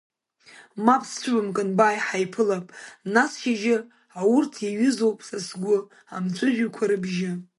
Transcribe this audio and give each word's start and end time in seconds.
Мап 0.85 1.03
сцәыбымкын, 1.09 1.69
бааи, 1.77 1.97
ҳаиԥылап 2.05 2.65
нас 3.13 3.31
шьыжьы, 3.41 3.77
аурҭ 4.19 4.53
иаҩызоуп 4.61 5.17
са 5.27 5.37
сгәы 5.47 5.77
амҵәыжәҩақәа 6.15 6.85
рыбжьы! 6.89 7.31